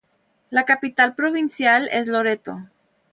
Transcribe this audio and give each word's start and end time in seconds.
La 0.49 0.65
capital 0.65 1.13
provincial 1.13 1.87
es 1.91 2.07
Loreto. 2.07 2.57